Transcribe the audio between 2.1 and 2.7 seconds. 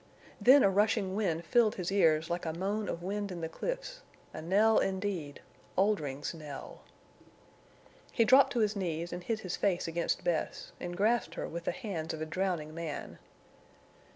like a